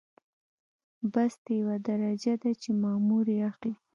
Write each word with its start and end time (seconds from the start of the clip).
بست 1.13 1.43
یوه 1.59 1.75
درجه 1.87 2.33
ده 2.41 2.51
چې 2.61 2.69
مامور 2.83 3.25
یې 3.35 3.39
اخلي. 3.49 3.73